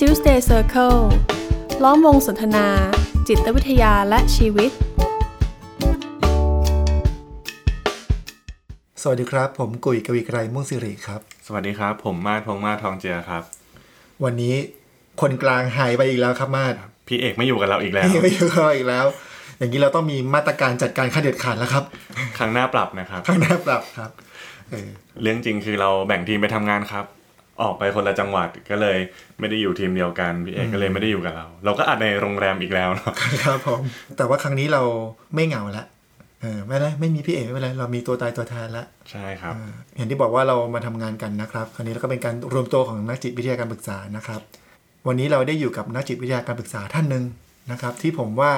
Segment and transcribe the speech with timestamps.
[0.00, 1.00] Tuesday Circle
[1.82, 2.66] ล้อมวงสนทนา
[3.28, 4.70] จิตวิทยาและชีวิต
[9.02, 13.42] สวัสดีครับ ผมกุยกวีไกรม่วงสิริครับ สวัสดีครับ ผมมาดพงษ์มาศทองเจือครับ
[14.24, 14.54] วันนี้
[15.20, 16.74] คนกลางหายไปอีกแล้วครับมาด
[17.08, 19.06] พี่เอกไม่อยู่กับเราอีกแล้วพี่ไม่อยู่กับเราอีกแล้ว
[19.58, 21.84] อย่างนี้เราต้องมีมาตรการจัดการขั้นเด็ดขาดแล้วครับ
[22.38, 24.10] ครั้งหน้าปรับนะครับข้างหน้าปรับครับ
[24.70, 24.88] เออ
[25.22, 27.04] เรื่องจริงคือเราแบ่งทีมไปทำงานครับ
[27.62, 28.98] ออกไปคนละจังหวัดก็เลย
[29.38, 33.14] ไม่ได้อยู่ทีมเดียวกันพี่เอกก็เลยไม่ได้อยู่กับเรา เราก็อัดในโรงแรมอีกแล้วเนาะ
[33.44, 33.82] ครับผม
[34.16, 34.82] แต่ว่าครั้งนี้เรา
[35.34, 35.84] ไม่เหงาละ
[36.42, 44.40] เออไม่ได้ไม่มีพี่เอกไม่เป็นไรเรามีตัวตายตัวแทนละใช่ครับเอออย่างที่บอกว่าเรามาทำงานกันนะครับคราวนี้เราก็เป็นการรวมตัวของนักจิตวิทยาการปรึกษานะครับ
[45.06, 47.24] วันนี้เราได้อยู่กับนักจิตวิทยาการปรึกษาท่านหนึ่ง
[47.70, 48.52] นะครับ ที่ผมว่า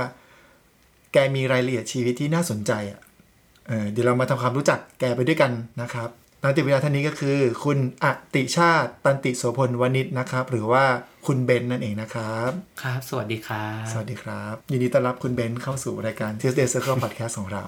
[1.12, 3.00] แกมีรายละเอียดชีวิตที่น่าสนใจอะ
[3.68, 6.08] เออเดี๋ยวเรามาทำความรู้จักแกไปด้วยกันนะครับ
[6.42, 10.84] นักจิตวิทยาท่านนี้ก็คือ คุณอติชาติตันติโสพลวณิชนะครับ หรือว่า
[11.26, 12.50] คุณเบนนั่นเองนะครับ
[12.82, 17.64] ครับ สวัสดีครับ สวัสดีครับ ยินดีต้อนรับคุณเบนเข้าสู่รายการ Tuesday Circle Podcast ของเรา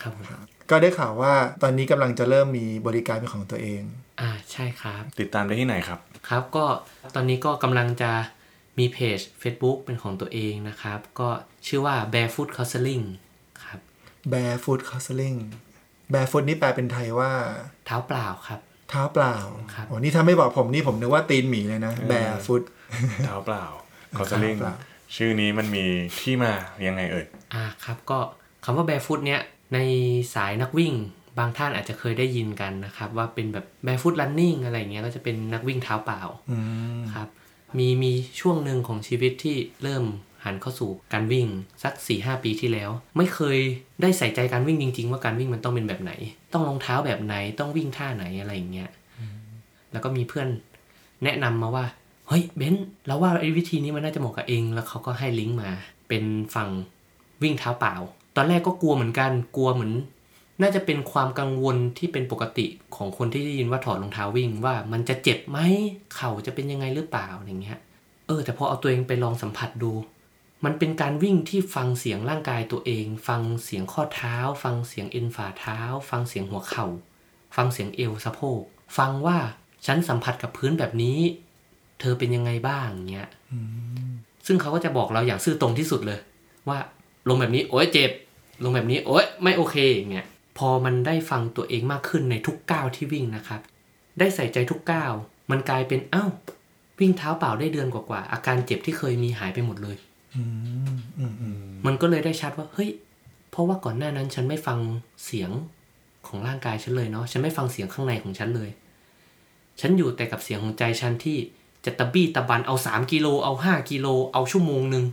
[0.00, 0.24] ครับผม
[0.70, 3.82] ก็ได้ข่าวว่าตอนนี้กำลังจะเริ่มมีบริการเป็นของตัวเอง
[4.20, 6.64] อ่าใช่ครับ ติดตามได้ที่ไหนครับ ครับก็
[7.14, 8.12] ตอนนี้ก็กำลังจะ
[8.78, 11.28] มีเพจ Facebook เป็นของตัวเองนะครับ ก็
[11.66, 13.04] ชื่อว่า Barefoot Counseling
[13.64, 13.80] ครับ
[14.32, 15.38] barefoot counseling
[16.12, 17.30] barefoot นี่แปลเป็นไทยว่า
[17.86, 18.60] เท้าเปล่าครับ
[18.90, 19.36] เท้าเปล่า
[19.74, 22.62] ครับโอ้นี่ถ้าไม่บอกผมนี่ผมนึกว่าตีนหมีเลยนะ barefoot
[23.24, 23.64] เท้าเปล่า
[24.16, 24.76] คอสลิงเท้าเปล่า
[25.16, 25.84] ชื่อนี้มันมี
[26.20, 26.52] ที่มา
[26.86, 28.18] ยังไงเอ่ยอ่าครับก็
[28.64, 29.40] คำว่า Barefoot เนี้ย
[29.74, 29.78] ใน
[30.34, 30.94] สายนักวิ่ง
[31.38, 36.58] บางท่านอาจจะเคยได้ยินกันนะครับ ว่าเป็นแบบ Barefoot Running อะไรอย่างเงี้ยก็จะเป็นนักวิ่งเท้าเปล่าอื
[36.98, 37.28] มครับ
[37.78, 40.04] มีมีช่วงหนึ่งของชีวิตที่เริ่ม
[40.44, 41.46] หันเข้าสู่การวิ่ง
[41.82, 43.58] สัก4ีหปีที่แล้ว ไม่เคย
[44.02, 46.12] ได้ใส่ใจการวิ่งจริง ๆ ว่าการวิ่งมันต้องเป็นแบบไหน
[46.52, 48.90] ต้องรองเท้าแบบไหนต้องวิ่งท่าไหนอะไรอย่างเงี้ย
[49.92, 50.48] แล้วก็มีเพื่อน
[51.24, 51.84] แนะนำมาว่า
[52.28, 55.70] เฮ้ยเบนซ์เราว่าไอ้วิธีนี้มันน่าจะเหมาะกับเองแล้วเขาก็ให้ลิงก์มา
[56.08, 56.70] เป็นฝั่ง
[57.42, 57.94] วิ่งเท้าเปล่า
[58.36, 59.92] ตอนแรกก็กลัวเหมือนกันกลัวเหมือน
[60.62, 62.66] น่าจะเป็นความกังวลที่เป็นปกติ
[62.96, 65.58] ของคนที่ได้ยินว่าถอดรองเท้าวิ่งว่ามันจะเจ็บไหม
[66.14, 67.78] เข่าจะเป็นยังไงหรือเปล่าอย่างเงี้ย
[68.26, 69.92] เออแต่พอเอาตัวเองไปลองสัมผัสดู
[70.64, 75.78] มันเป็นการวิ่งที่ฟังเสียงร่างกายตัวเอง ฟังเสียงข้อเท้า ฟังเสียงเอ็นฝ่าเท้า
[76.10, 76.86] ฟังเสียงหัวเข่า
[77.56, 78.60] ฟังเสียงเอวสะโพก
[78.98, 79.38] ฟังว่า
[79.86, 81.18] ฉันสัมผัสกับพื้นแบบนี้
[82.00, 83.30] เธอเป็นยังไงบ้างเงี้ย
[84.46, 86.18] ซึ่งเขาก็จะบอกเราอย่างซื่อตรงที่สุดเลย
[86.68, 86.78] ว่า
[87.28, 88.10] ลงแบบนี้โอ๊ยเจ็บ
[88.64, 90.26] ลงแบบนี้โอ๊ยไม่โอเคอย่างเงี้ย
[90.58, 93.60] พอมันได้ฟังตัวเองมากขึ้นในทุกก้าวที่วิ่งนะครับ
[94.18, 95.12] ได้ใส่ใจทุกก้าว
[95.50, 96.24] มันกลายเป็นเอ้า
[97.00, 100.13] วิ่งเท้าเปล่าได้เดือนกว่าๆอาการเจ็บที่เคยมีหายไปหมดเลยอื
[100.94, 101.56] มอืมอืม
[101.86, 102.90] มันก็เลยได้ชัดว่า เฮ้ย
[103.50, 104.78] เพราะว่าก่อนหน้านั้น ฉันไม่ฟัง
[105.24, 105.50] เสียง
[106.26, 108.70] ของร่างกายฉันเลยเนาะ ฉันไม่ฟังเสียงข้างในของฉันเลย
[109.80, 111.38] ฉันอยู่แต่กับเสียงของใจฉันที่
[111.84, 115.04] จะตะบี้ตะบันเอาสามกิโลเอาห้ากิโลเอาชั่วโมงหนึ่ง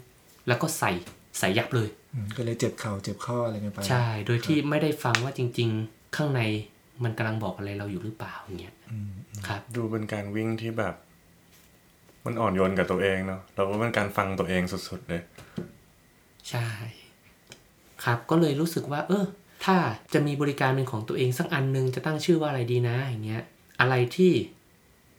[0.48, 0.92] แล้วก็ใส่
[1.40, 6.42] ใส่ยับเลยอืมก็เลยเจ็บเข่าเจ็บข้ออะไรกันไป ใช่ โดยที่ไม่ได้ฟังว่าจริง ๆ ข้างใน
[7.04, 8.76] มันกำลังบอกอะไรเราอยู่หรือเปล่าอย่างเงี้ย
[9.48, 10.96] ครับ ดูเป็นการวิ่งที่แบบ
[12.26, 15.22] มันอ่อนโยนกับตัวเองเนาะเราว่าเป็นการฟังตัวเองสุดๆเลย
[16.50, 16.68] ใช่
[18.04, 19.26] ครับก็เลยรู้สึกว่า เออ
[19.66, 19.78] ถ้า
[20.14, 23.44] จะมีบริการเป็นของตัวเองสักอันหนึงจะตั้งชื่อว่าอะไรดีนะอย่างเงี้ย
[23.80, 24.32] อะไรที่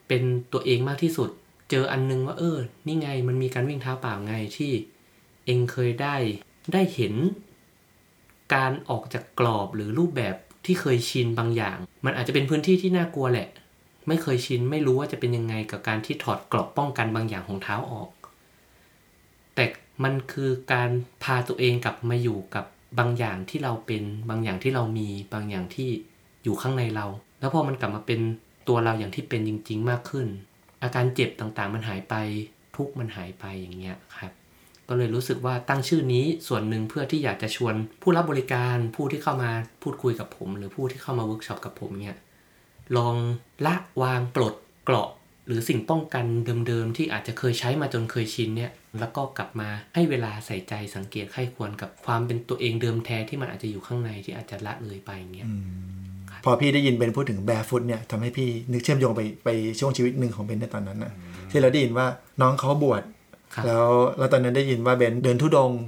[0.08, 1.30] เป็นตัวเองมากที่สุด
[1.70, 4.72] เจออันนึงว่า เออ นี่ไงมันมีการวิ่งเท้าเปล่าไงที่
[5.46, 6.16] เองเคยได้
[6.72, 7.14] ได้เห็น
[8.54, 13.48] การออกจากกรอบหรือรูปแบบที่เคยชินบางอย่าง มันอาจจะเป็นพื้นที่ที่น่ากลัวแหละ
[14.08, 18.10] ไม่เคยชินไม่รู้ว่าจะเป็นยังไงกับการที่ถอดกรอบป้องกันบางอย่างของเท้าออก
[19.54, 19.64] แต่
[20.04, 20.90] มันคือการ
[21.22, 22.64] พาตัวเองกลับมาอยู่กับ
[22.98, 25.90] บางอย่างที่เราเป็นบางอย่างที่เรามีบางอย่างที่
[26.44, 27.06] อยู่ข้างในเรา
[27.40, 28.20] แล้วพอมันกลับมาเป็น
[28.68, 30.26] ตัวเราอย่างที่เป็นจริง ๆ มากขึ้น
[30.82, 32.14] อาการเจ็บต่างๆ มันหายไป
[32.76, 34.32] ทุกมันหายไปอย่างเงี้ยครับ
[34.88, 39.50] ก็เลยรู้สึกว่าตั้งชื่อนี้ส่วนหนึ่งเพื่อที่อยากจะชวนผู้รับบริการผู้ที่เข้ามา
[39.82, 42.16] พูดคุยกับผม หรือผู้ที่เข้ามาเวิร์กช็อปกับผมเนี่ย
[42.97, 43.16] ลอง
[43.66, 44.54] ละวางปลด
[44.84, 45.10] เกราะ
[45.47, 46.25] หรือสิ่งป้องกัน
[46.67, 55.46] เดิมๆ ที่อาจจะเคยใช้มาจนเคยชินเนี่ยแล้วก็กลับมาให้เวลาใส่ใจสังเกตใคร่ครวญกับความเป็นตัวเองเดิมแท้ที่มันอาจจะอยู่ข้างในที่อาจจะละเลยไปอย่างเงี้ย
[56.44, 59.49] พอพี่ได้ยินเบนพูดถึง barefoot เนี่ยทำให้พี่นึกเชื่อมโยงไปไป
[59.81, 61.12] ช่วงชีวิตหนึ่งของเบนในตอนนั้นนะ
[61.50, 62.06] ที่เราได้ยินว่า
[62.40, 63.02] น้องเขาบวช
[63.55, 63.88] ครับแล้ว
[64.19, 65.81] แล้วตอนนั้นได้ยินว่าเบนเดินทุดงค์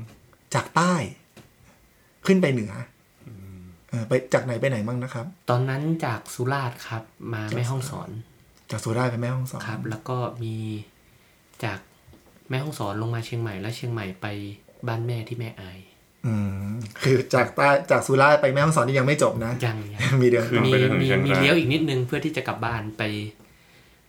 [0.55, 0.94] จากใต้
[2.26, 2.94] ขึ้นไปเหนืออเออ
[4.08, 7.02] ไปจากไหนไปไหนมั่งนะครับ ตอนนั้นจากสุราษฎร์ครับ
[7.32, 8.08] มาแม่ห้องสอน
[8.70, 10.56] จากสุราษฎร์ไปแม่ฮ่องสอนครับ แล้วก็มี
[11.64, 11.79] จาก
[12.50, 14.26] แม่ห้องสอนลงมาเชียงใหม่ แล้วเชียงใหม่ไป
[14.88, 15.79] บ้านแม่ที่แม่อาย
[16.26, 16.35] อื
[16.67, 23.02] มคือจากใต้จากสุราษฎร์ไปแม่ฮ่องสอนนี่ยังไม่จบนะยังยังมีเดือนขึ้นมีไปจนถึงมีเชียงมีรายเลี้ยวอีกนิดนึงเพื่อที่จะกลับบ้านไป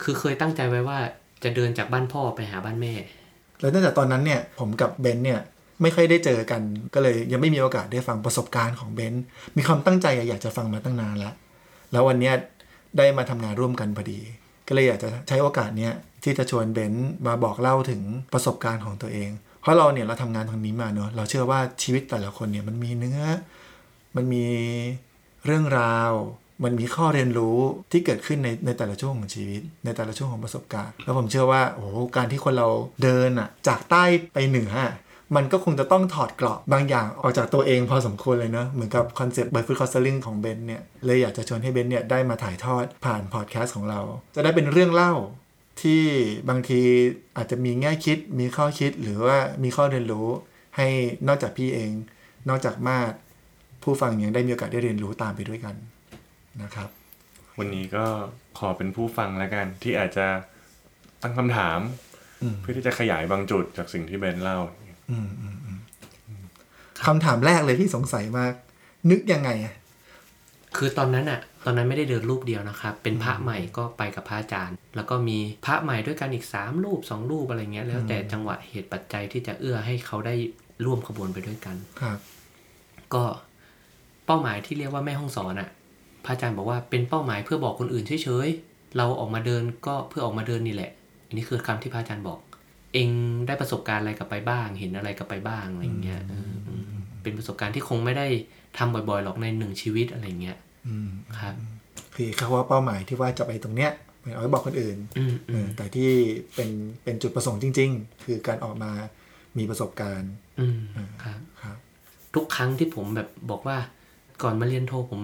[0.03, 0.99] คือเคยตั้งใจไว้ว่า
[1.43, 2.93] จะเดินจากบ้านพ่อไปหาบ้านแม่
[3.59, 5.41] แล้วตั้งแต่ตอนนั้นเนี่ย ผมกับเบนซ์เนี่ย
[5.81, 6.61] ไม่ค่อยได้เจอกัน
[6.93, 9.23] ก็เลยยังไม่มีโอกาสได้ฟังประสบการณ์ของเบนซ์
[9.57, 11.33] มีความตั้งใจอยากจะฟังมาตั้งนานแล้ว
[11.91, 12.31] แล้ววันนี้
[12.97, 14.19] ได้มาทำงานร่วมกันพอดี
[14.67, 15.93] ก็เลยอยากจะใช้โอกาสเนี้ย
[16.23, 18.01] ที่จะชวนเบนซ์มาบอกเล่าถึง
[18.33, 19.29] ประสบการณ์ของตัวเอง
[19.61, 23.21] เพราะเราเนี่ยเราทำงานทางนี้มาเนอะเราเชื่อว่าชีวิตแต่ละคนเนี่ยมันมีเนื้อ
[24.15, 24.45] มันมี
[25.45, 26.11] เรื่องราว
[26.63, 27.57] มันมีข้อเรียนรู้
[27.91, 32.69] ที่เกิดขึ้นในในแต่ละช่วงของชีวิต ในแต่ละช่วงของประสบการณ์ แล้วผมเชื่อว่าโอ้โหการที่คนเรา
[33.03, 34.71] เดินอะจากใต้ไปเหนือ
[35.35, 44.01] มันก็คงจะต้องถอดเกราะบางอย่างออกจากตัวเองพอสมควรเลยเนอะเหมือนกับคอนเซ็ปต์ b บฟ o ด counseling ของเบนซ์เนี่ยเลยอยากจะชวนให้เบนซ์เนี่ยได้มาถ่ายทอดผ่านพอดแคสต์ของเรา
[44.35, 45.13] จะได้เป็นเรื่องเล่า
[45.81, 46.03] ที่
[46.49, 46.81] บางที
[47.37, 50.27] อาจจะมีแง่คิดมีข้อคิดหรือว่ามีข้อเรียนรู้
[50.77, 50.87] ให้
[51.27, 51.91] นอกจากพี่เอง
[52.49, 53.11] นอกจากมาด
[53.83, 55.75] ผู้ฟังยังได้มีโอกาสได้เรียนรู้ตามไปด้วยกัน
[56.61, 56.89] นะครับ
[57.59, 58.05] วันนี้ก็
[58.59, 60.27] ขอเป็นผู้ฟังแล้วกัน ที่อาจจะ
[61.21, 61.79] ตั้งคำถาม
[62.53, 64.57] มเพื่อที่จะขยายบางจุดจากสิ่งที่เบนเล่า
[67.05, 68.53] คำถามแรกเลยที่สงสัยมาก
[69.11, 69.75] นึกยังไงอะ
[70.77, 80.35] คือตอนนั้นอะตอนนั้นไม่ได้เดินรูปเดียวนะครับ เป็นพระใหม่ก็ไปกับพระอาจารย์ แล้วก็มีพระใหม่ด้วยกันอีกสามรูปสองรูปอะไรเงี้ย แล้วแต่จังหวะเหตุปัจจัยที่จะเอื้อให้เขาได้
[80.85, 82.17] ร่วมขบวนไปด้วยกันครับ
[83.13, 83.23] ก็
[84.25, 85.69] เป้าหมายที่เรียกว่าแม่ห้องสอนอะ
[86.25, 90.91] พระอาจารย์บอกว่าเป็นเป้าหมายเพื่อบอกคนอื่นเฉยๆ เราออกมาเดินก็เพื่อออกมาเดินนี่แหละ
[91.27, 92.39] อันนี้คือคำที่พระอาจารย์บอก
[92.95, 93.09] เอง
[93.47, 96.85] ได้ประสบการณ์อะไรกลับไปบ้าง เห็นอะไรกลับไปบ้างอะไรเงี้ยเอออืม
[97.23, 98.27] เป็นประสบการณ์ที่คงไม่ได้
[98.77, 100.57] ทำบ่อยๆหรอกในหนึ่งชีวิตอะไรเงี้ย
[100.87, 101.09] อืม
[101.39, 101.55] ครับ
[102.15, 106.09] คือเขาว่าเป้าหมายที่ว่าจะไปตรงเนี้ยไม่เอาไว้บอกคนอื่นอืมเออแต่ที่
[106.55, 106.69] เป็น
[107.03, 108.91] เป็นจุดประสงค์จริง ๆ คือการออกมา
[109.57, 110.79] มีประสบการณ์อืม
[111.23, 111.77] ครับครับ
[112.35, 113.77] ทุกครั้งที่ผมแบบบอกว่า
[114.43, 115.21] ก่อนมาเรียนโทผม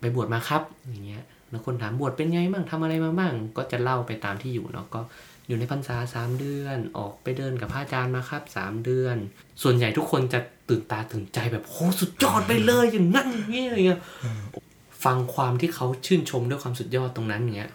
[0.00, 5.00] ไปบวชมาครับ อย่างเงี้ยแล้วคนถามบวชเป็นไงบ้างทำอะไรมาบ้าง ก็จะเล่าไปตามที่อยู่เนาะก็
[5.48, 9.16] อยู่ในพรรษาสามเดือน ออกไปเดินกับพระอาจารย์มาครับสามเดือน
[9.62, 14.00] ส่วนใหญ่ทุกคนจะตื่นตาตื่นใจแบบโหสุดยอดไปเลยอย่างนั้นอย่างนี้อะไรเงี้ย
[15.04, 17.72] ฟังความที่เขาชื่นชมด้วยความสุดยอดตรงนั้นอย่างเงี้ย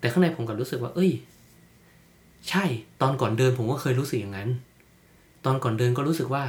[0.00, 1.10] แต่ข้างในผมกับรู้สึกว่า เอ้ย
[2.48, 2.64] ใช่
[3.00, 4.48] ตอนก่อนเดินผมก็เคยรู้สึกอย่างนั้น
[5.44, 6.44] ตอนก่อนเดินก็รู้สึกว่า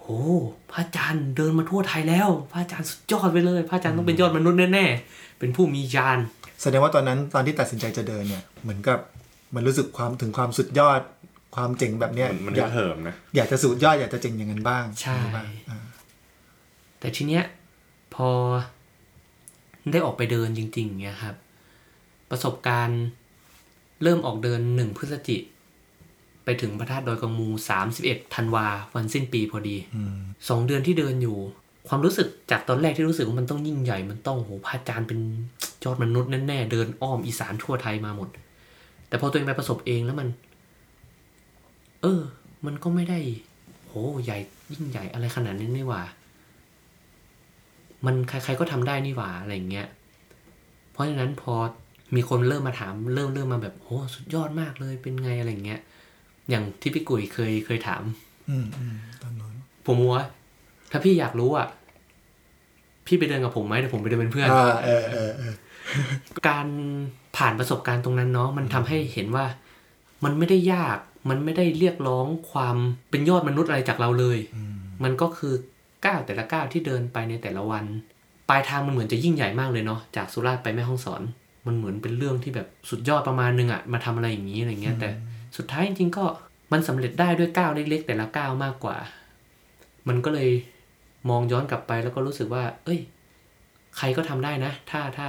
[0.00, 0.22] โอ้
[0.70, 6.18] พระอาจารย์เดินมาทั่วไทยแล้ว พระอาจารย์สุดยอดไปเลย พระอาจารย์ต้องเป็นยอดมนุษย์แน่ๆ เป็นผู้มีญาณ
[6.62, 8.98] แสดงว่าตอนนั้นตอนที่ตัดสินใจจะเดินเนี่ย เหมือนกับ
[9.54, 11.00] มันรู้สึกความถึงความสุดยอด
[11.54, 15.78] ความเจ๋งแบบเนี้ยมันมันอยากเหิมนะอยากจะสุดยอดอยากจะเจ๋งอย่างนั้นบ้างใช่หรือเปล่าอ่า
[17.00, 17.44] แต่ทีเนี้ย
[18.14, 18.28] พอ
[19.92, 21.36] ได้ออกไปเดินจริง ๆเงี้ยครับ
[22.30, 23.02] ประสบการณ์
[24.02, 25.36] เริ่มออกเดินหนึ่งพฤศจิ
[26.44, 30.16] ไปถึงพระธาตุดอยกำมูสามสิบเอ็ดธันวาวันสิ้นปีพอดีอืม
[30.48, 31.38] สองเดือนที่เดินอยู่
[31.88, 35.18] ความรู้สึกจากตอนแรกที่รู้สึกว่ามันต้องยิ่งใหญ่มันต้องโหพระอาจารย์เป็น
[35.84, 38.28] ยอดมนุษย์แน่ๆเดินอ้อมอีสานทั่วไทยมาหมด
[39.14, 40.28] แต่พอตัวเองไปประสบเองแล้วมัน
[42.02, 42.22] เออ
[42.66, 43.18] มันก็ไม่ได้
[43.86, 43.92] โห
[44.24, 44.38] ใหญ่
[44.72, 46.02] ยิ่งใหญ่อะไรขนาดนี้นี่หว่า
[48.06, 49.88] มันใครๆก็ทำได้นี่หว่าอะไรอย่างเงี้ย
[50.92, 51.54] เพราะฉะนั้นพอ
[52.14, 55.80] มีคนเริ่มมาถามเริ่มเริ่มมาแบบโหสุดยอดมากเลยเป็นไงอะไรอย่างเงี้ย
[56.50, 58.02] อย่างที่พี่กุยเคยเคยถาม
[58.50, 59.54] อืมอืมตอนนู้น
[59.86, 60.24] ผมว่า
[60.90, 61.68] ถ้าพี่อยากรู้อะ
[63.06, 65.54] พี่ไปเดินกับผมไหมเดี๋ยวผมไปเดินเป็นเพื่อนอ่าเออเออเออ
[66.48, 66.66] การ
[67.36, 69.46] ผ่านประสบการณ์ตรงนั้นเนาะมันทำให้เห็นว่า
[70.24, 70.98] มันไม่ได้ยาก
[71.30, 72.76] มันไม่ได้เรียกร้องความ
[73.10, 74.38] เป็นยอดมนุษย์อะไรจากเราเลย
[75.04, 75.54] มันก็คือ
[76.04, 77.84] ก้าวแต่ละก้าวที่เดินไปในแต่ละวัน
[78.48, 81.22] ปลายทางมันเหมือนจะยิ่งใหญ่มากเลยเนาะจากสุราษฎร์ไปแม่ฮ่องสอน
[81.66, 85.08] มันเหมือนเป็นเรื่องที่แบบสุดยอดประมาณนึงอะมาทำอะไรอย่างนี้อะไรเงี้ย แต่
[85.56, 86.24] สุดท้ายจริงๆก็
[86.72, 88.96] มันสำเร็จได้ด้วยก้าวเล็กๆ แต่ละก้าวมากกว่า
[90.08, 90.50] มันก็เลย
[91.30, 93.00] มองย้อนกลับไปแล้วก็รู้สึกว่า เอ้ย
[93.96, 95.26] ใครก็ทำได้นะ ถ้าถ้า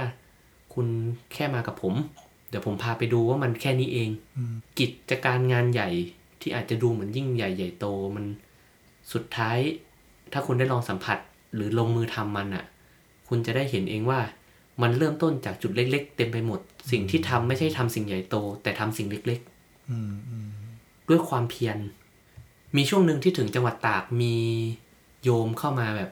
[0.76, 0.88] คุณ
[1.32, 1.94] แค่มากับผม
[2.48, 4.10] เดี๋ยวผมพาไปดูว่ามันแค่นี้เอง
[4.78, 5.88] กิจการงานใหญ่
[6.40, 8.24] ที่อาจจะดูเหมือนยิ่งใหญ่ใหญ่โตมัน
[9.12, 9.58] สุดท้าย
[10.32, 11.18] ถ้าคุณได้ลองสัมผัส
[11.54, 12.64] หรือลงมือทำมันอะ
[13.28, 14.20] คุณจะได้เห็นเองว่า
[14.82, 20.50] มันเริ่มต้นจากจุดเล็ก ๆ เต็มไปหมด สิ่งที่ทำไม่ใช่ทำสิ่งใหญ่โต แต่ทำสิ่งเล็กๆอืมอืม
[21.08, 21.78] ด้วยความเพียร
[22.76, 24.36] มีช่วงหนึ่งที่ถึงจังหวัดตากมี
[25.22, 26.10] โยมเข้ามาแบบ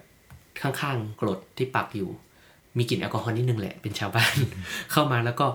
[0.61, 2.11] ข้างๆกรดที่ปักอยู่
[2.77, 4.33] มีกลิ่นแอลกอฮอล์นิดนึงแหละเป็นชาวบ้าน
[4.93, 5.47] เข้ามาแล้วก็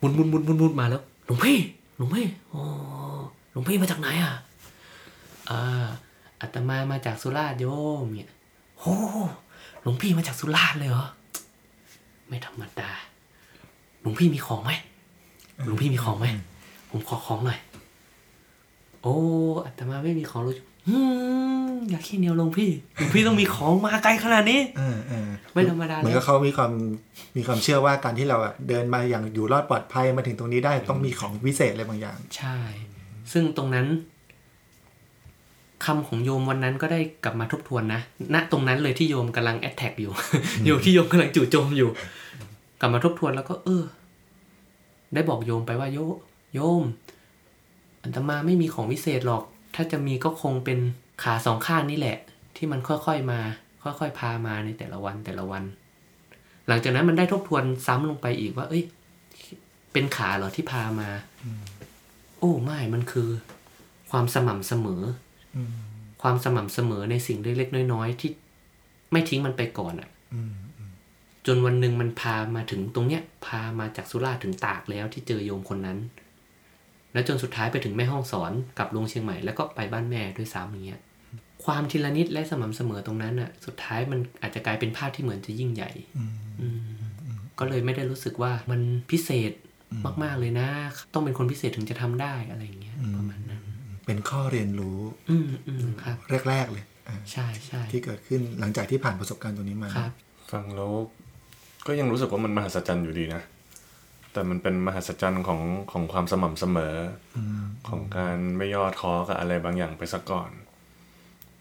[0.00, 1.58] มุนมุนมุนมุนมุนมาแล้วหลวงพี่
[1.96, 2.62] หลวงพี่โอ้
[3.52, 4.34] หลวงพี่มาจากไหนอะ
[5.50, 5.86] อ่า
[6.40, 7.66] อาตมามาจากสุราษฎร์โย
[8.02, 8.30] มเนี่ย
[8.78, 8.94] โอ้
[9.82, 11.06] หลวงพี่มาจากสุราษฎร์เลยเหรอ
[12.28, 12.90] ไม่ธรรมดา
[14.00, 14.72] หลวงพี่มีของไหม
[15.66, 16.26] หลวงพี่มีของไหม
[16.90, 17.58] ผมขอของหน่อย
[19.02, 19.16] โอ้
[19.64, 20.54] อาตมาไม่มีของรู้
[20.88, 20.96] อื
[21.52, 21.55] มม
[21.90, 26.72] อย่าขี้เหนียวลงพี่หลวงพี่ต้องมีของมาไกลขนาดนี้เออเออไม่ธรรมดาเหมือนเลกับยเขามีความ
[27.36, 32.56] มีความเชื่อว่าการที่เราแบบเดินมาอย่างอยู่รอดปลอดภัยมาถึงตรงนี้ได้ต้องมีของวิเศษอะไรบางอย่าง ใช่
[33.32, 33.86] ซึ่งตรงนั้น
[35.84, 38.00] คำของโยมวันนั้นก็ได้กลับมาทบทวนนะ
[38.34, 40.12] ณ ตรงนั้นเลยที่โยมกำลังแอ t แทกอยู่
[40.66, 41.90] อยู่ที่โยมกำลังจู่โจมอยู่
[42.80, 43.84] กลับมาทบทวนแล้วก็ เออ
[45.14, 45.98] ได้บอกโยมไปว่าโย
[46.54, 46.82] โยม
[48.02, 49.42] อัตมาไม่มีของวิเศษหรอก
[49.74, 50.78] ถ้าจะมีก็คงเป็น
[51.22, 52.18] ขาสองข้างนี่แหละ
[52.56, 53.40] ที่มันค่อยๆมา
[53.82, 55.64] ค่อยๆพามาในแต่ละวันแต่ละวัน
[56.68, 58.84] หลังจากนั้นมันได้ทบทวนซ้ำลงไปอีกว่า เอ้ย
[59.92, 61.08] เป็นขาเหรอที่พามา
[62.38, 63.28] โอ้ไม่มันคือ
[64.10, 65.02] ความสม่ำเสมอ
[66.22, 68.30] ความสม่ำเสมอในสิ่งเล็กๆน้อยๆที่
[69.12, 70.10] ไม่ทิ้งมันไปก่อนอะ่ะ
[71.46, 75.98] จนวันหนึ่งมันพามาถึงตรงเนี้ย พามาจากสุราถึงตากแล้วที่เจอโยมคนนั้น
[77.12, 81.00] แล้วจนสุดท้ายไปถึงแม่ห้องสอนกลับลงเชียงใหม่แล้วก็ไปบ้านแม่ด้วยซ้ำอย่างเงี้ย
[81.64, 86.80] ความทีละนิดและสม่ำเสมอตรงนั้นอะ สุดท้ายมันอาจจะกลายเป็นภาพที่เหมือนจะยิ่งใหญ่อืมอืม
[87.58, 89.52] ก็เลยไม่ได้รู้สึกว่ามันพิเศษ
[90.22, 90.68] มาก ๆ เลยนะ
[91.14, 93.62] ต้องเป็นคนพิเศษถึงจะทำได้อะไรอย่างเงี้ยประมาณนั้น
[94.06, 94.98] เป็นข้อเรียนรู้
[95.30, 96.16] อืมอืมครับ
[96.48, 100.12] แรก ๆ เลยอ่าใช่ใช่ที่เกิดขึ้นหลังจากที่ผ่านประสบการณ์ตรงนี้มาครับ
[100.52, 100.92] ฟังแล้ว
[101.86, 103.42] ก็ยังรู้สึกว่ามันมหัศจรรย์อยู่ดีนะ
[104.32, 105.60] แต่มันเป็นมหัศจรรย์ของ
[105.92, 106.96] ของความสม่ำเสมอ
[107.36, 107.38] อ
[107.88, 110.50] ของการไม่ย่อท้อกับอะไรบางอย่างไปซะก่อน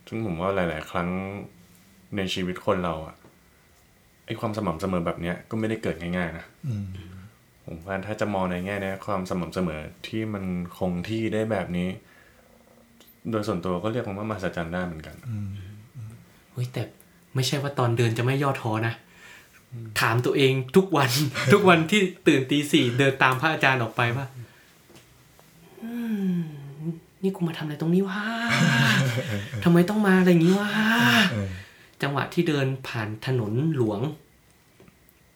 [0.07, 1.09] ซึ่งผมว่าหลาย ๆ ครั้ง
[2.17, 3.15] ในชีวิตคนเราอะ
[4.25, 6.85] ไอความสม่ำเสมอแบบเนี้ยก็ไม่ได้เกิดง่าย ๆ นะอืม
[7.65, 10.43] ผมว่าถ้าจะมองในแง่เนี้ยความสม่ำเสมอที่มัน
[10.77, 11.89] คงที่ได้แบบนี้
[13.31, 15.15] โดยส่วนตัวก็เรียกมันว่ามหัศจรรย์ได้เหมือนกัน
[16.51, 16.83] เฮ้ยแต่
[17.35, 18.93] ไม่ใช่ว่าตอนเดินจะไม่ย่อท้อนะ
[20.01, 21.09] ถามตัวเองทุกวัน
[21.53, 24.25] ทุกวันที่ตื่นตีสี่เดินตามพระอาจารย์ออกไปว่า
[25.83, 25.93] อื
[26.38, 26.41] ม
[27.25, 28.22] นี่กูมาทำอะไรตรงนี้วะ
[29.63, 30.72] ทำไมต้องมาอะไรอย่างนี้วะ
[31.32, 31.50] เออ
[32.01, 34.00] จังหวะที่เดินผ่านถนนหลวง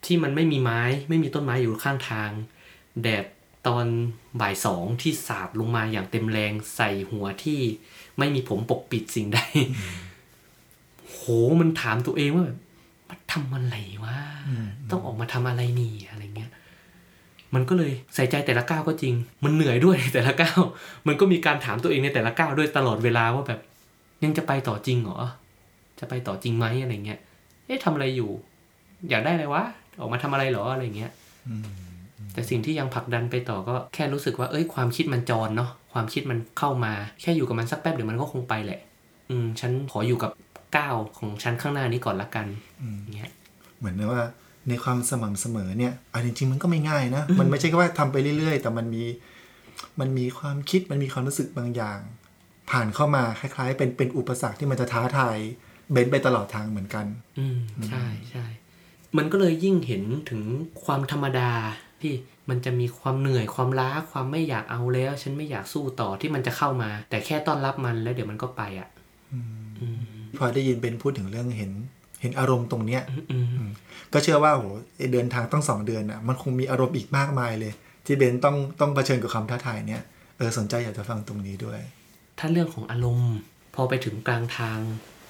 [0.06, 2.30] ที่มันไม่มีไม้ ไม่มีต้นไม้อยู่ข้างทาง
[3.02, 3.26] แดด
[3.68, 3.86] ตอน
[4.42, 7.60] บ่ายสองที่สาดลงมาอย่างเต็มแรงใส่หัวที่
[8.18, 9.40] ไม่มีผมปกปิดสิ่งใด
[11.10, 11.20] โห
[11.60, 12.58] มันถามตัวเองว่าแบบ
[13.10, 14.18] มาทำอะไรวะ
[14.92, 16.52] ต้องออกมาทำอะไรนี่อะไรเงี้ย
[17.56, 19.14] มันก็เลยใส่ใจแต่ละก้าวก็จริง
[19.44, 20.62] มันเหนื่อยด้วยแต่ละก้าว
[21.08, 23.60] มันก็มีการถามตัวเองในแต่ละก้าวด้วยตลอดเวลาว่าแบบ
[24.24, 25.18] ยังจะไปต่อจริงเหรอ
[26.00, 27.20] จะไปต่อจริงไหมอะไรเงี้ย
[27.66, 28.32] เอ๊ะทำอะไรอยู่
[29.10, 29.64] อยากได้อะไรวะ
[30.00, 31.12] ออกมาทำอะไรเหรออะไรเงี้ย
[32.34, 38.80] แต่สิ่งที่ยังผลักดันไปต่อก็แค่รู้สึกว่า เอ้ย ความคิดมันจรเนาะ ความคิดมันเข้ามา แค่อยู่กับมันสักแป๊บเดี๋ยวมันก็คงไปแหละ
[39.30, 40.32] อืม ฉันขออยู่กับ
[40.78, 42.46] ก้าวของฉันข้างหน้านี้ก่อนละกัน
[43.02, 43.32] อย่างเงี้ย
[43.80, 44.22] เหมือนว่า
[44.70, 49.04] ในความสม่ำเสมอเนี่ยเอาจริงๆมันก็ไม่ง่ายนะ มันไม่ใช่แค่ว่าทำไปเรื่อย ๆ แต่มันมี
[50.00, 52.00] มันมีความคิดมันมีความรู้สึกบางอย่าง
[52.70, 55.38] ผ่านเข้ามาคล้ายๆ เป็นเป็นอุปสรรคที่มันจะท้าทาย
[55.92, 57.06] เบนไปตลอดทางเหมือนกัน
[57.40, 57.60] อืม
[57.90, 58.46] ใช่ใช่
[59.18, 60.42] มันก็เลยยิ่งเห็นถึง
[60.86, 61.52] ความธรรมดา
[62.02, 62.14] ที่
[62.50, 68.90] มันจะมีความเหนื่อยความล้าความไม่อยากเอาแล้ว ฉันไม่อยากสู้ต่อที่มันจะเข้ามา แต่แค่ต้อนรับมันแล้วเดี๋ยวมันก็ไปอะ
[70.38, 71.72] พอได้ยินเบนพูดถึงเรื่องเห็น
[72.22, 73.68] เห็นอารมณ์ตรงเนี้ยอืม
[74.14, 74.66] ก็เชื่อว่าโห
[74.98, 77.74] ไอ้เดินทางต้องสองเดือนอะมันคงมีอารมณ์อีกมากมายเลย
[78.06, 80.02] ที่เบนต้องต้องเผชิญกับความท้าทายเนี้ย
[80.38, 81.80] เออสนใจอยากจะฟังตรงนี้ด้วย
[82.40, 83.34] ถ้าเรื่องของอารมณ์
[83.76, 84.80] พอไปถึงกลางทาง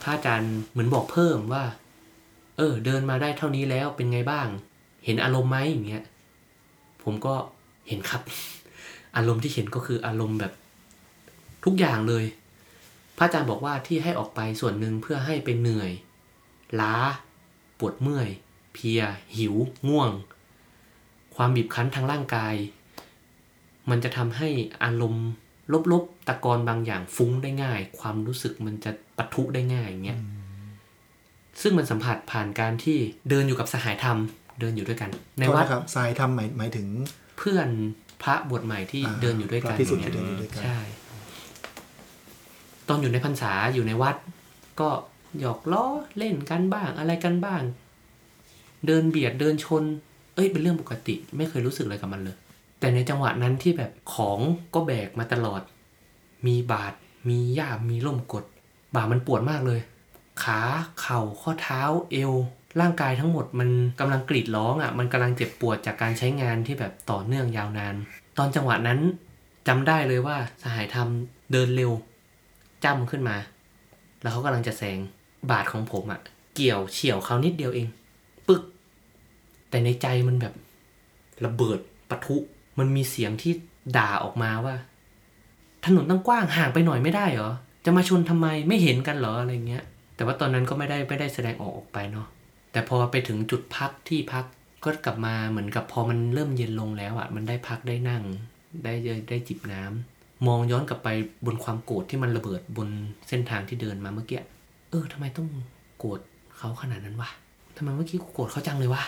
[0.02, 1.64] พระอาจารย์เหมือนบอกเพิ่มว่า
[2.58, 4.48] เออ เดินมาได้เท่านี้แล้วเป็นไงบ้าง
[5.06, 6.04] เห็นอารมณ์ไหมอย่างเงี้ย
[7.04, 7.36] ผมก็
[7.88, 8.22] เห็นครับ
[9.18, 10.54] อารมณ์ที่เห็นก็คืออารมณ์แบบ
[11.66, 12.26] ทุกอย่างเลย
[13.18, 15.92] พระอาจารย์บอกว่าที่ให้ออกไปส่วนหนึ่งเพื่อให้เป็นเหนื่อย
[16.82, 16.94] ล้า
[17.80, 18.30] ปวดเมื่อย
[18.74, 19.02] เพลีย
[19.38, 19.56] หิว
[19.88, 20.10] ง่วง
[21.36, 22.56] ความบีบคั้นทางร่างกาย
[23.90, 24.50] มันจะทำให้
[24.84, 25.28] อารมณ์
[25.92, 30.20] ลบๆตะกอนบางอย่างฟุ้งได้ง่าย ความรู้สึกมันจะปะทุได้ง่ายอย่างเงี้ย
[31.62, 32.98] ซึ่งมันสัมผัสผ่านการที่
[33.30, 34.18] เดินอยู่กับสหายธรรม
[34.60, 35.10] เดินอยู่ด้วยกัน
[35.40, 36.88] ในโทษวัดนะครับทรายทำหมายหมายถึง
[37.38, 37.70] เพื่อน
[38.24, 40.80] พระบวชใหม่ที่อ่าเดินอยู่ด้วยกันพระภิกษุางที่เงี้เดินอยู่ด้วยกันใช่
[42.88, 44.16] ตอนอยู่ในพรรษาอยู่ในวัด
[44.80, 44.90] ก็
[45.40, 45.86] หยอกล้อ
[46.18, 47.62] เล่นกันบ้างอะไรกันบ้าง
[48.86, 49.84] เดินเบียดเดินชน
[50.36, 52.38] เอ้ยเป็นเรื่องปกติ ไม่เคยรู้สึกอะไรกับมันเลย
[52.80, 54.40] แต่ในจังหวะนั้นที่แบบของ
[54.74, 55.62] ก็แบกมาตลอด
[56.46, 56.94] มีบาด
[57.30, 58.44] มีย่ามมีล่มกด
[58.96, 59.80] บ่ามันปวดมากเลย
[60.44, 60.60] ขา
[61.02, 61.82] เข่าข้อเท้า
[62.12, 62.34] เอว
[62.80, 63.70] ร่างกายทั้งหมดมัน
[64.00, 67.96] กำลังกรีดร้องอะ มันกำลังเจ็บปวดจากการใช้งานที่แบบต่อเนื่องยาวนาน
[68.38, 69.00] ตอนจังหวะนั้น
[69.68, 71.10] จำได้เลยว่าสหายธรรม
[71.52, 71.92] เดินเร็ว
[72.84, 73.38] จ้ำขึ้นมา
[74.22, 75.00] แล้วเขากำลังจะแซง
[75.50, 76.22] บาดของผมอะ
[76.56, 77.88] เกี่ยวเฉียวเขานิดเดียวเอง
[78.48, 78.64] ปึก
[79.70, 80.54] แต่ในใจมันแบบ
[81.46, 81.80] ระเบิด
[82.10, 82.38] ปะทุ
[82.80, 83.54] มันมีเสียงที่
[83.98, 84.76] ด่าออกมาว่า
[85.86, 87.52] ถนนตั้งกว้างห่างไปหน่อยไม่ได้เหรอ
[87.86, 89.84] จะมาชนทำไมไม่เห็นกันเหรออะไรเงี้ย
[90.16, 92.28] แต่ว่าตอนนั้นก็ไม่ได้ไม่ได้แสดงออกออกไปเนาะ
[92.72, 94.46] แต่พอไปถึงจุดพักที่พัก
[94.84, 98.24] ก็กลับมาเหมือนกับพอมันเริ่มเย็นลงแล้วอะ่ะ มันได้พักได้นั่ง
[98.84, 101.10] ได้ได้ได้จิบน้ำมองย้อนกลับไป
[101.46, 102.90] บนความโกรธที่มันระเบิดบน
[103.28, 104.42] เส้นทางที่เดินมาเมื่อกี้
[104.90, 105.48] เออทำไมต้อง
[106.00, 106.20] โกรธ
[106.58, 107.30] เขาขนาดนั้นวะ
[107.78, 109.04] ทำไมเมื่อกี้กูโกรธเขาจังเลยวะ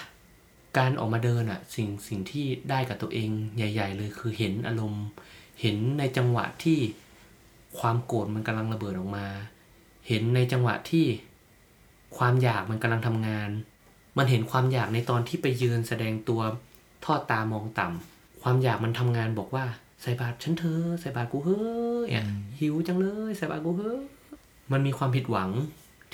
[0.77, 5.05] การออกมาเดินอะ่ะสิ่งสิ่งที่ได้กับตัวเองใหญ่ ๆ เลยคือเห็นอารมณ์
[5.61, 6.79] เห็นในจังหวะที่
[7.79, 9.27] ความโกรธมันกำลังระเบิดออกมา
[10.07, 11.05] เห็นในจังหวะที่
[12.17, 13.49] ความอยากมันกำลังทำงาน
[14.17, 16.41] มันเห็นความอยากในตอนที่ไปยืนแสดงตัว
[17.05, 19.65] ทอดตามองต่ำความอยากมันทำงานบอกว่า
[20.01, 21.59] ใส่บาตรฉันเธอะใส่บาตรกูเฮ้
[22.05, 22.25] ยเนี่ย
[22.59, 24.01] หิวจังเลยใส่บาตรกูเฮ้ย
[24.71, 25.49] มันมีความผิดหวัง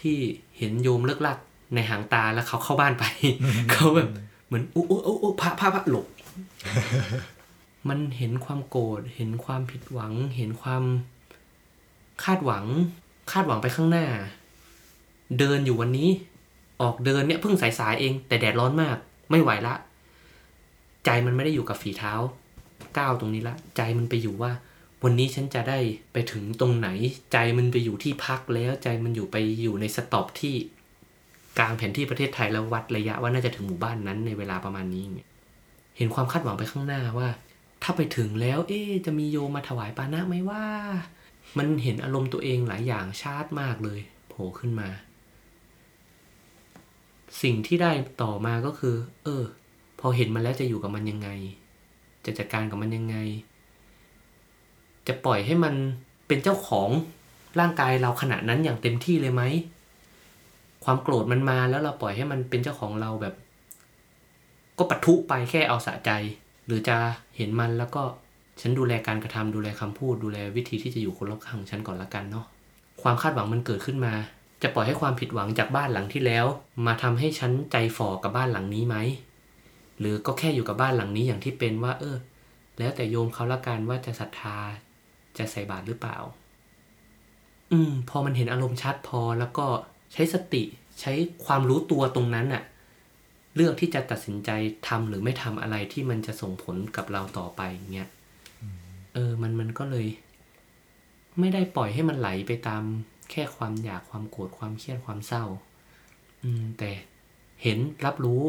[0.01, 0.17] ที่
[0.57, 1.37] เห็นโยมเลิกลัก
[1.73, 3.03] ในหางตาแล้วเขาเข้าบ้านไป
[3.71, 4.09] เขาแบบ
[4.47, 6.07] เหมือนโอ้โอ้โอ้โอ้พระพระพระหลบ
[7.89, 10.83] มันเห็นความโกรธเห็นความผิดหวัง เห็นความ
[12.23, 12.65] คาดหวัง
[13.31, 14.05] คาดหวังไปข้างหน้า
[15.39, 16.09] เดินอยู่วันนี้
[16.81, 18.97] ออกเดินเนี่ยเพิ่งสายๆเอง แต่แดดร้อนมาก
[19.31, 19.75] ไม่ไหวละ
[21.05, 22.13] ใจมันไม่ได้อยู่กับฝีเท้า
[22.97, 24.51] ก้าวตรงนี้ละ ใจมันไปอยู่ว่า
[25.03, 25.79] วันนี้ฉันจะได้
[26.13, 26.89] ไปถึงตรงไหน
[27.31, 30.55] ใจมันไปอยู่ที่พักแล้วใจมันอยู่ไปอยู่ในสต็อปที่
[31.59, 35.27] กลางแผนที่ประเทศไทยแล้ววัดระยะว่าน่าจะถึงหมู่บ้านนั้นในเวลาประมาณนี้เนี่ย
[35.97, 37.29] เห็นความคาดหวังไปข้างหน้าว่า
[37.83, 40.63] ถ้าไปถึงแล้ว เอ๊จะมีโยมมาถวายปานะไหมว่า
[41.57, 43.99] มันเห็นอารมณ์ตัวเองหลายอย่างชาร์จมากเลย
[44.29, 44.89] โผล่ขึ้นมา
[47.41, 49.43] สิ่งที่ได้ต่อมาก็คือ เออ
[49.99, 51.29] พอเห็นมันแล้วจะอยู่กับมันยังไง
[52.25, 53.15] จะจัดการกับมันยังไง
[55.07, 55.75] จะปล่อยให้มัน
[56.27, 56.89] เป็นเจ้าของ
[57.59, 59.43] ร่างกายเราขณะนั้นอย่างเต็มที่เลยไหม
[60.83, 63.33] ความโกรธมันมาแล้วเราปล่อยให้มันเป็นเจ้าของเราแบบ
[64.77, 66.11] ก็ปะทุไปแค่เอาสะใจ
[66.65, 66.97] หรือจะ
[67.37, 68.03] เห็นมันแล้วก็
[68.61, 72.45] ฉันดูแลการกระทำดูแลคำพูดดูแลวิธีที่จะอยู่คนรอบข้างของฉันก่อนละกันเนาะ
[73.01, 74.13] ความคาดหวังมันเกิดขึ้นมา
[74.63, 76.45] จะปล่อยให้ความผิดหวังจากบ้านหลังที่แล้ว
[76.85, 78.95] มาทำให้ฉันใจฝ่อกับบ้านหลังนี้ไหม
[79.99, 82.17] หรือก็แค่อยู่กับบ้านหลังนี้อย่างที่เป็นว่า เออ
[82.77, 84.57] แล้วแต่โยมเขาละกันว่าจะศรัทธา
[85.39, 86.17] จะใส่บาตรหรือเปล่า
[87.71, 89.65] อืม พอมันเห็นอารมณ์ชัดพอแล้วก็
[90.13, 90.63] ใช้สติ
[91.01, 91.13] ใช้
[91.45, 92.63] ความรู้ตัวตรงนั้นอะ
[93.55, 94.49] เลือกที่จะตัดสินใจ
[94.87, 98.09] ทำหรือไม่ทำอะไรที่มันจะส่งผลกับเราต่อไปอย่างเงี้ย
[99.13, 100.07] เออ มันมันก็เลย
[101.39, 102.83] ไม่ได้ปล่อยให้มันไหลไปตาม
[103.31, 105.43] แค่ความอยากความโกรธความเครียดความเศร้า
[106.43, 106.89] อืม แต่
[107.63, 108.41] เห็นรับรู้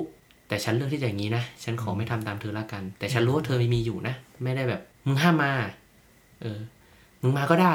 [0.49, 5.53] แต่ฉันเลือกที่จะอย่างนี้นะ ฉันขอไม่ทำตามเธอละกัน แต่ฉันรู้ว่าเธอไม่มีอยู่นะ ไม่ได้แบบ มึงห้ามมา
[6.43, 6.59] เออ
[7.23, 7.75] มึงมาก็ได้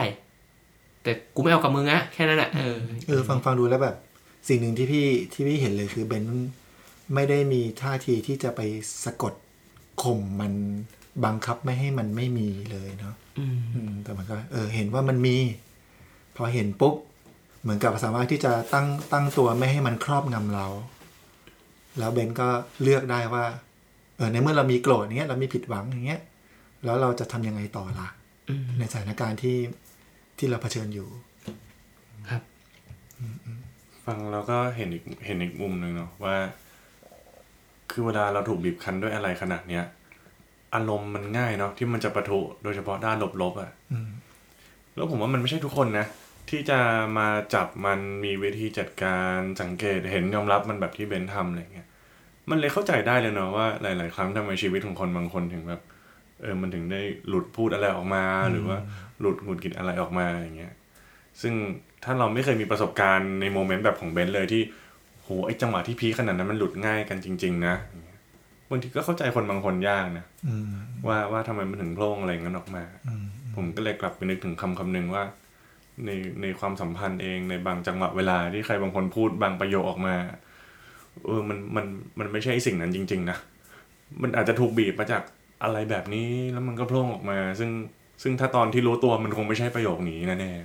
[1.03, 2.77] แต่กูไม่เอากับมึงอะแค่นั้นแหละเออ
[3.07, 3.95] เออฟังฟังดูแล้วแบบ
[4.47, 6.25] สิ่งหนึ่งที่พี่ที่พี่เห็นเลยคือเบน
[7.13, 8.61] ไม่ได้มีท่าทีที่จะไป
[9.03, 9.33] สะกด
[10.03, 10.53] ข่มมัน
[11.25, 15.37] บังคับไม่ให้มันไม่มีเลยเนาะอืมอืมแต่มันก็เออ เห็นว่ามันมี
[16.35, 16.95] พอเห็นปุ๊บ
[17.61, 20.67] เหมือนกับสามารถที่จะตั้งตั้งตัวไม่ให้มันครอบงำเรา
[21.99, 22.47] แล้วเบนก็
[22.83, 23.45] เลือกได้ว่า
[24.17, 26.21] เออในเมื่อเรามีโกรธอย่างเงี้ยเรามีผิดหวังอย่างเงี้ย
[26.85, 28.22] แล้วเราจะทำยังไงต่อล่ะอืม
[28.79, 29.57] ในสถานการณ์ที่
[30.37, 31.07] ที่เราเผชิญอยู่
[32.29, 32.41] ครับ
[34.05, 36.35] ฟังแล้วก็เห็นอีกเห็นอีกมุมหนึ่งเนาะว่า
[37.91, 39.83] คือเวลาเราถูกบีบคั้นด้วยอะไรขนาดเนี้ย
[40.75, 44.09] อารมณ์มันง่ายเนาะที่มันจะประทุโดยเฉพาะด้านลบๆอะ่ะอืม
[44.95, 46.05] แล้วผมว่ามันไม่ใช่ทุกคนนะ
[46.49, 46.79] ที่จะ
[47.17, 51.87] มาจับมันมีวิธีจัดการสังเกตเห็นยอมรับมันแบบที่เบนซ์ทำอะไรเงี้ย
[52.49, 55.81] มันเลยเข้าใจได้เลยเนาะว่าหลาย ๆ ครั้งทำไมชีวิตของคนบางคนถึงแบบ
[56.43, 58.77] เออมันถึงได้หลุดพูดอะไรออกมา หรือว่า
[59.19, 60.73] หลุดหงุดหงิดอะไรออกมาอย่างเงี้ย
[61.41, 61.53] ซึ่ง
[62.03, 64.61] ถ้าเราไม่เคยมีประสบการณ์ใน moment แบบของเบนซ์เลยที่
[65.23, 68.19] โหไอจังหวะที่ peak ขนาดนั้นมันหลุดง่ายกันจริง ๆ นะอย่างเงี้ย
[68.69, 70.73] บางทีก็เข้าใจคนบางคนยากนะอืม
[71.07, 73.25] ว่าว่าทำไมมันถึงโพล่งอะไรงั้นออกมาอืม
[73.55, 75.23] ผมก็เลยกลับไปนึกถึงคำคำหนึ่งว่า
[76.05, 76.09] ใน
[76.41, 80.15] ในความสัมพันธ์เองในบางจังหวะเวลาที่ใครบางคนพูดบางประโยคออกมา
[81.25, 81.85] เออมันมัน
[82.19, 83.37] มันไม่ใช่สิ่งนั้นจริง ๆ นะ
[84.21, 85.23] มันอาจจะถูกบีบมาจาก
[85.63, 87.71] อะไรแบบนี้แล้วมันก็โพล่งออกมา ซึ่ง
[88.21, 90.63] ซึ่งถ้าตอนที่รู้ตัวมันคงไม่ใช่ประโยคนี้นะไรอย่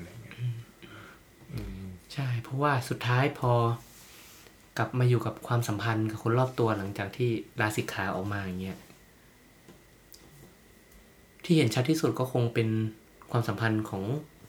[2.15, 3.53] ใช่ เพราะว่าสุดท้ายพอ
[4.79, 7.31] กลับมาอยู่กับความสัมพันธ์กับคนรอบตัวหลังจากที่
[7.61, 8.79] ลาสิกขาออกมาอย่างเงี้ย
[11.45, 12.69] ที่เห็นชัดที่สุดก็คงเป็น
[13.31, 14.03] ความสัมพันธ์ของ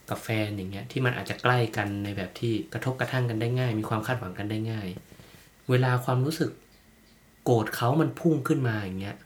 [0.10, 4.88] กับแฟนอย่างเงี้ย ที่มันอาจจะใกล้กันในแบบที่กระทบกระทั่งกันได้ง่าย มีความคาดหวังกันได้ง่าย
[5.70, 6.52] เวลาความรู้สึก
[7.46, 9.18] โกรธเขามันพุ่งขึ้นมาอย่างเงี้ย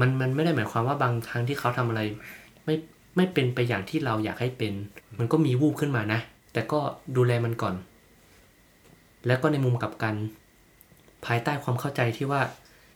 [0.00, 2.00] มันมันไม่ได้หมายความว่าบางครั้งที่เขาทำอะไร
[2.64, 2.74] ไม่
[3.16, 4.72] ไม่เป็นไปอย่างที่เราอยากให้เป็น
[5.18, 6.20] มันก็มีวูบขึ้นมานะ
[6.52, 6.80] แต่ก็
[7.16, 7.74] ดูแลมันก่อน
[9.26, 10.14] แล้วก็ในมุมกลับกัน
[11.26, 12.42] ภายใต้ความเข้าใจที่ว่า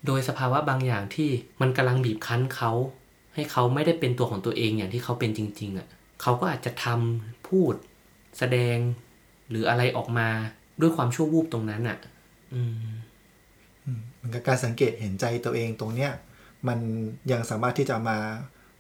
[0.07, 2.73] โดยสภาวะบางอย่างที่มันกำลังบีบคั้นเขา
[3.35, 5.87] ให้เขาไม่ได้เป็นตัวของตัวเองอย่างที่เขาเป็นจริง ๆอะ
[6.23, 7.75] เขาก็อาจจะทำพูด
[8.39, 8.77] แสดง
[9.51, 10.29] หรืออะไรออกมา
[10.81, 11.99] ด้วยความชั่ววูบตรงนั้นอะ
[12.55, 16.13] อืมมันก็การสังเกตเห็นใจตัวเองตรงเนี้ย
[16.69, 16.79] มัน
[17.33, 18.19] ยังสามารถที่จะมา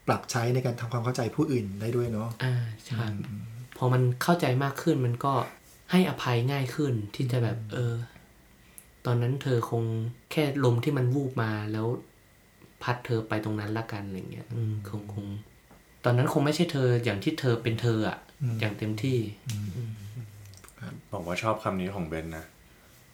[0.06, 2.96] ปรับใช้ในการทำความเข้าใจผู้อื่นได้ด้วยเนาะอ่าใช่
[3.76, 5.32] พอมันเข้าใจมากขึ้นมันก็
[5.90, 7.94] ให้อภัยง่ายขึ้นที่จะแบบเออ
[9.06, 9.82] ตอนนั้นเธอคง
[10.30, 11.86] แค่ลมที่มันวูบมาแล้ว
[12.82, 15.26] พัดเธอไปตรงนั้นละกันอะไรเงี้ยอืมคงคง
[16.04, 18.18] ตอนนั้นคงไม่ใช่เธออย่างที่เธอเป็นเธออะ
[18.60, 19.18] อย่างเต็มที่
[21.12, 22.44] บอกว่าชอบคำนี้ของเบนนะ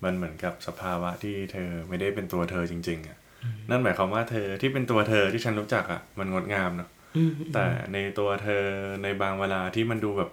[0.05, 3.19] มันเหมือนกับสภาวะที่เธอไม่ได้เป็นตัวเธอจริง ๆอะ่ะ
[3.71, 8.65] นั่นหมายความว่าเธอที่เป็นตัวเธอที่ฉันรู้จักอะ่ะมันงดงามเนาะอืมแต่ในตัวเธอ
[9.03, 10.31] ในบางเวลาที่มันดูแบบ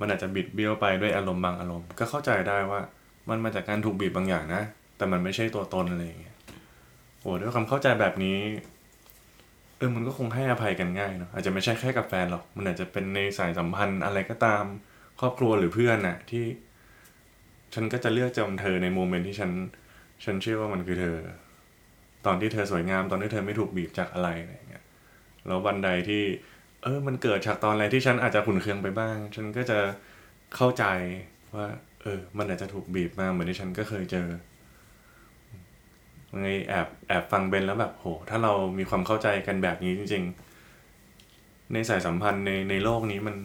[0.00, 2.80] มันอาจจะบิดเบี้ยวไปด้วยอารมณ์บางอารมณ์ ก็เข้าใจได้ว่า
[3.28, 4.62] มันมาจากการถูกบีบบางอย่างนะ
[4.96, 6.36] แต่มันไม่ใช่ตัวตนอะไรอย่างเงี้ย
[7.20, 8.38] โอ้ด้วยความเข้าใจแบบนี้
[9.78, 14.64] เออมันก็คงให้อภัยกันง่ายเนาะอาจจะไม่ใช่แค่กับแฟนหรอก มันอาจจะเป็นในสายสัมพันธ์อะไรก็ตาม
[15.20, 16.44] ครอบครัวหรือเพื่อนน่ะ ที่
[17.74, 19.50] ฉันก็จะเลือกจำเธอในโมเมนต์ที่ฉัน
[20.24, 21.16] ฉันเชื่อว่ามันคือเธอ
[22.26, 24.84] ตอนที่เธอสวยงามตอนที่เธอไม่ถูกบีบจากอะไรอะไรเงี้ย
[25.46, 26.22] แล้ววันใดที่
[26.82, 29.78] เออมันเกิดจากตอนอะไรที่ฉันอาจจะขุนเคืองไปบ้าง ฉันก็จะ
[30.56, 30.84] เข้าใจ
[31.54, 31.66] ว่า
[32.02, 34.28] เออ มันอาจจะถูกบีบมาเหมือนที่ฉันก็เคยเจอ
[36.40, 40.24] ไงแอบแอบฟังเบนแล้วแบบโห ถ้าเรามีความเข้าใจกันแบบนี้จริง
[40.98, 43.36] ๆ ในสายสัมพันธ์ในในโลกนี้มัน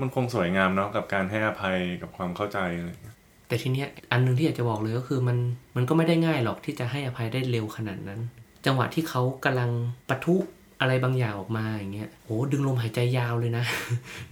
[0.00, 3.17] มันคงสวยงามเนาะกับการให้อภัยกับความเข้าใจอะไรเงี้ย
[3.48, 5.38] แต่ทีเนี้ยอันหนึงที่อยากจะบอกเลยก็คือมัน
[5.76, 8.20] มันก็ไม่ได้ง่ายหรอกที่จะให้อภัยได้เร็วขนาดนั้น
[8.66, 9.70] จังหวะที่เขากำลัง
[10.08, 10.36] ปะทุ
[10.80, 13.64] อะไรบางอย่างออกมาอย่างเงี้ยโหดึงลมหายใจยาวเลยนะ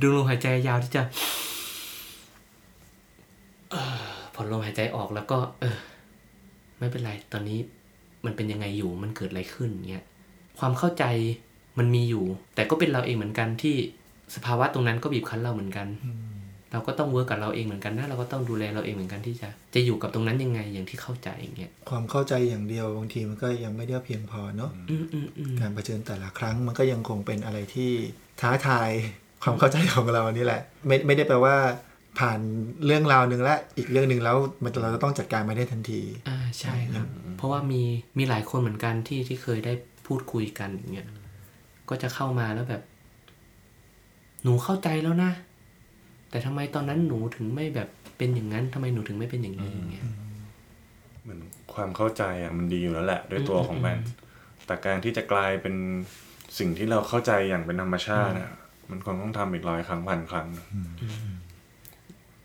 [0.01, 1.03] ดึงลมหายใจยาวที่จะ
[4.35, 5.77] ผ่อนลมหายใจออกแล้วก็ เออ
[6.79, 7.59] ไม่เป็นไรตอนนี้
[8.25, 10.05] มันเป็นยังไงอยู่มันเกิดอะไรขึ้นเงี้ย
[10.59, 11.05] ความเข้าใจ
[11.79, 12.25] มันมีอยู่
[12.55, 13.77] แต่ก็เป็นเราเองเหมือนกันที่
[14.35, 15.87] สภาวะตรงนั้นก็บีบคั้นเราเหมือนกัน
[16.77, 27.91] เราก็ต้องเวิร์กกับเราเองเหมือนกันนะเราก็ต้องดูแลเราเองเหมือนกันที่จะจะอยู่กับตรงนั้นยังไงอย่างที่เข้าใจอย่างเงี้ยความเข้าใจอย่างเดียวบางทีมันก็ยังไม่ได้เพียงพอเนาะอืมอืมอืมการเผชิญแต่ละครั้งมันก็ยังคงเป็นอะไรที่
[28.41, 28.91] ท้าทาย
[29.43, 31.57] ความเข้าใจของเรานี่แหละ ไม่ไม่ได้แปลว่า
[32.19, 32.39] ผ่าน
[32.87, 37.83] เรื่องราวหนึ่งและอีกเรื่องหนึ่งแล้วมันเราจะต้องจัดการมาได้ทันทีอ่าใช่ครับเพราะว่ามี
[38.19, 39.73] มีหลายคนเหมือนกันที่ที่เคยได้
[40.07, 41.09] พูดคุยกันอย่างเงี้ย
[41.89, 42.83] ก็จะเข้ามาแล้วแบบ
[44.43, 45.33] หนูเข้าใจแล้วนะ
[46.37, 50.05] แต่ทำไมตอนนั้นหนูถึงไม่แบบเป็นอย่างนั้นทำไมหนูถึงไม่เป็นอย่างนี้อย่างเงี้ย
[51.23, 51.41] เหมือน
[51.75, 53.97] ความเข้าใจอะมันดีอยู่แล้วแหละด้วยตัวของมัน
[54.67, 55.75] แต่การที่จะกลายเป็น
[56.59, 58.53] สิ่งที่เราเข้าใจอย่างเป็นธรรมชาติอะ
[58.91, 60.49] มันคงต้องทำอีกร้อยครั้งพันครั้ง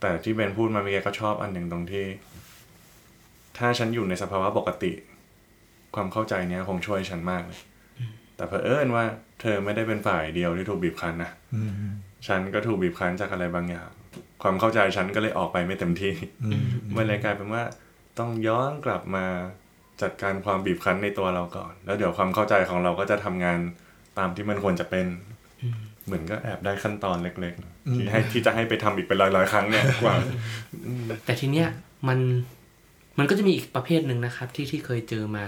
[0.02, 2.06] แต่ที่เบนพูดมาเมื่อกี้ก็ชอบอันหนึ่งตรงที่
[3.58, 4.92] ถ้าฉันอยู่ในสภาวะปกติ
[5.96, 7.60] ความเข้าใจเนี้ยคงช่วยฉันมากเลย
[8.36, 9.04] แต่เผอิญว่า
[9.42, 11.32] เธอไม่ได้เป็นฝ่ายเดียวที่ถูกบีบคั้นนะ
[12.28, 13.90] ฉันก็ถูกบีบคั้นจากอะไรบางอย่าง
[14.42, 16.14] ความเข้าใจฉันก็เลยออกไปไม่เต็มที่
[16.96, 17.64] มันเลยกลายเป็นว่า
[18.20, 19.26] ต้องย้อนกลับมา
[20.02, 23.60] จัดการความบีบคั้นในตัวเราก่อน แล้วเดี๋ยวความเข้าใจของเราก็จะทำงาน
[24.18, 25.08] ตามที่มันควรจะเป็น
[26.06, 30.16] เหมือนก็แอบได้ขั้นตอนเล็กๆที่ให้ที่จะให้ไปทำอีกเป็นร้อยๆครั้งเนี่ยกว่า
[31.26, 31.68] แต่ทีเนี้ย
[32.08, 32.20] มัน
[33.18, 35.44] มันก็จะมีอีกประเภทหนึ่งนะครับ ที่ที่เคยเจอมา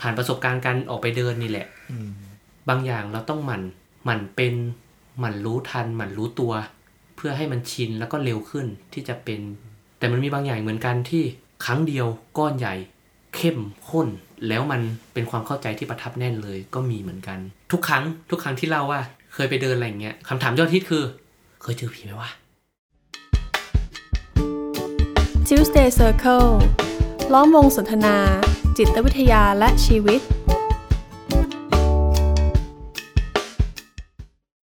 [0.00, 1.66] ผ่านประสบการณ์การออกไปเดินนี่แหละ
[2.68, 3.62] บางอย่างเราต้องหมั่น
[4.04, 4.54] หมั่นเป็น
[5.18, 6.52] หมั่นรู้ทันหมั่นรู้ตัว
[7.16, 9.40] เพื่อให้มันชินแล้วก็เร็วขึ้นที่จะเป็น
[9.98, 11.24] แต่มันมีบางอย่างเหมือนกันที่
[11.64, 12.06] ครั้งเดียว
[12.38, 12.74] ก้อนใหญ่
[13.36, 14.08] เข้มข้น
[14.48, 14.80] แล้วมัน
[15.12, 17.38] เป็นความเข้าใจที่ประทับแน่นเลยก็มีเหมือนกัน
[17.72, 19.00] ทุกครั้งทุกครั้งที่เล่าว่า
[19.34, 21.04] เคยไปเดินอะไรเงี้ยคำถามยอดฮิตคือ
[21.62, 22.30] เคยเจอผีไหมวะ
[25.48, 26.50] Tuesday Circle
[27.32, 28.16] ล้อมวงสนทนา
[28.78, 30.20] จิตวิทยาและชีวิต